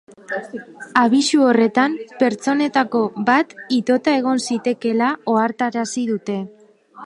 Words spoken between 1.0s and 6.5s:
Abisu horretan pertsonetako bat itota egon zitekeela ohartarazi dute.